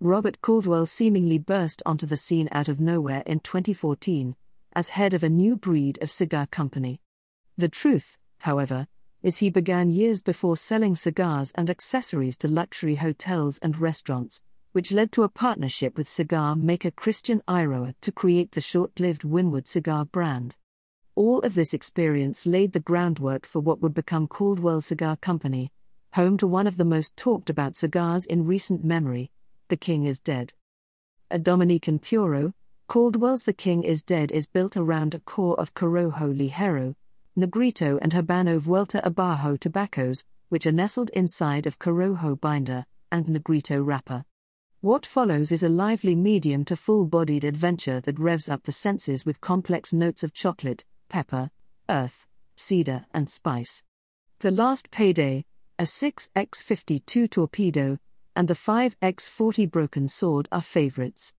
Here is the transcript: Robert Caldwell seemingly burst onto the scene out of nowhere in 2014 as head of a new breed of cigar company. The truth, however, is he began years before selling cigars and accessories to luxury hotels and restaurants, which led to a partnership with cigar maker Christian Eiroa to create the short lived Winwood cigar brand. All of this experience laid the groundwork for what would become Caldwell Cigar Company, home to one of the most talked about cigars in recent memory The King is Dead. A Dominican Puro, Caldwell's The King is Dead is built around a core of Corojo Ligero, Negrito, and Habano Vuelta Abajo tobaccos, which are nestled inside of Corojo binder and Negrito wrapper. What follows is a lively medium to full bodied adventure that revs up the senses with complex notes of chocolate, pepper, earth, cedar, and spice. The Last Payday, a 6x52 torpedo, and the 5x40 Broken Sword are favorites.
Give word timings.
Robert 0.00 0.40
Caldwell 0.40 0.86
seemingly 0.86 1.38
burst 1.38 1.82
onto 1.84 2.06
the 2.06 2.16
scene 2.16 2.48
out 2.52 2.68
of 2.68 2.78
nowhere 2.78 3.24
in 3.26 3.40
2014 3.40 4.36
as 4.72 4.90
head 4.90 5.12
of 5.12 5.24
a 5.24 5.28
new 5.28 5.56
breed 5.56 5.98
of 6.00 6.08
cigar 6.08 6.46
company. 6.46 7.00
The 7.56 7.68
truth, 7.68 8.16
however, 8.38 8.86
is 9.24 9.38
he 9.38 9.50
began 9.50 9.90
years 9.90 10.22
before 10.22 10.56
selling 10.56 10.94
cigars 10.94 11.50
and 11.56 11.68
accessories 11.68 12.36
to 12.36 12.46
luxury 12.46 12.94
hotels 12.94 13.58
and 13.58 13.76
restaurants, 13.76 14.40
which 14.70 14.92
led 14.92 15.10
to 15.12 15.24
a 15.24 15.28
partnership 15.28 15.98
with 15.98 16.08
cigar 16.08 16.54
maker 16.54 16.92
Christian 16.92 17.42
Eiroa 17.48 17.94
to 18.00 18.12
create 18.12 18.52
the 18.52 18.60
short 18.60 19.00
lived 19.00 19.24
Winwood 19.24 19.66
cigar 19.66 20.04
brand. 20.04 20.54
All 21.16 21.40
of 21.40 21.56
this 21.56 21.74
experience 21.74 22.46
laid 22.46 22.72
the 22.72 22.78
groundwork 22.78 23.44
for 23.44 23.58
what 23.58 23.80
would 23.80 23.94
become 23.94 24.28
Caldwell 24.28 24.80
Cigar 24.80 25.16
Company, 25.16 25.72
home 26.12 26.36
to 26.36 26.46
one 26.46 26.68
of 26.68 26.76
the 26.76 26.84
most 26.84 27.16
talked 27.16 27.50
about 27.50 27.76
cigars 27.76 28.24
in 28.26 28.46
recent 28.46 28.84
memory 28.84 29.32
The 29.68 29.76
King 29.76 30.06
is 30.06 30.18
Dead. 30.18 30.54
A 31.30 31.38
Dominican 31.38 31.98
Puro, 31.98 32.54
Caldwell's 32.88 33.42
The 33.42 33.52
King 33.52 33.82
is 33.82 34.02
Dead 34.02 34.32
is 34.32 34.48
built 34.48 34.78
around 34.78 35.12
a 35.12 35.18
core 35.18 35.60
of 35.60 35.74
Corojo 35.74 36.32
Ligero, 36.34 36.94
Negrito, 37.36 37.98
and 38.00 38.12
Habano 38.12 38.58
Vuelta 38.58 39.02
Abajo 39.04 39.58
tobaccos, 39.58 40.24
which 40.48 40.64
are 40.64 40.72
nestled 40.72 41.10
inside 41.10 41.66
of 41.66 41.78
Corojo 41.78 42.40
binder 42.40 42.86
and 43.12 43.28
Negrito 43.28 43.82
wrapper. 43.82 44.24
What 44.80 45.04
follows 45.04 45.52
is 45.52 45.62
a 45.62 45.68
lively 45.68 46.14
medium 46.14 46.64
to 46.64 46.74
full 46.74 47.04
bodied 47.04 47.44
adventure 47.44 48.00
that 48.00 48.18
revs 48.18 48.48
up 48.48 48.62
the 48.62 48.72
senses 48.72 49.26
with 49.26 49.42
complex 49.42 49.92
notes 49.92 50.22
of 50.22 50.32
chocolate, 50.32 50.86
pepper, 51.10 51.50
earth, 51.90 52.26
cedar, 52.56 53.04
and 53.12 53.28
spice. 53.28 53.82
The 54.38 54.50
Last 54.50 54.90
Payday, 54.90 55.44
a 55.78 55.82
6x52 55.82 57.28
torpedo, 57.28 57.98
and 58.38 58.46
the 58.46 58.54
5x40 58.54 59.68
Broken 59.68 60.06
Sword 60.06 60.46
are 60.52 60.60
favorites. 60.60 61.32